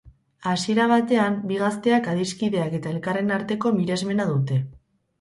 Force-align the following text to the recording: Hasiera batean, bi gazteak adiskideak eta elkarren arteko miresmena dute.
Hasiera 0.51 0.87
batean, 0.91 1.37
bi 1.51 1.59
gazteak 1.65 2.11
adiskideak 2.15 2.77
eta 2.81 2.97
elkarren 2.97 3.33
arteko 3.39 3.77
miresmena 3.81 4.31
dute. 4.37 4.63